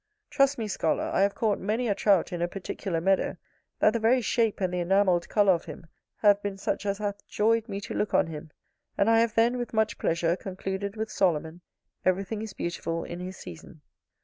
[0.31, 3.37] Trust me, scholar, I have caught many a Trout in a particular meadow,
[3.77, 5.85] that the very shape and the enamelled colour of him
[6.15, 8.49] hath been such as hath joyed me to look on him:
[8.97, 11.61] and I have then, with much pleasure, concluded with Solomon,
[12.03, 13.81] "Everything is beautiful in his season".